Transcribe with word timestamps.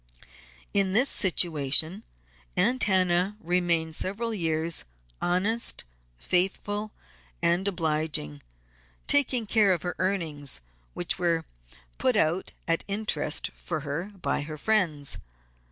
In 0.73 0.93
this 0.93 1.09
situation 1.09 2.01
Aunt 2.57 2.81
Hannah 2.85 3.37
remained 3.39 3.93
several 3.93 4.33
years, 4.33 4.83
honest, 5.21 5.83
faithful, 6.17 6.91
and 7.39 7.67
obliging, 7.67 8.41
taking 9.05 9.45
care 9.45 9.71
of 9.71 9.83
her 9.83 9.95
earnings, 9.99 10.61
which 10.95 11.19
were 11.19 11.45
put 11.99 12.15
out 12.15 12.51
at 12.67 12.83
interest 12.87 13.51
for 13.55 13.81
her 13.81 14.05
by 14.19 14.41
her 14.41 14.57
friends. 14.57 15.19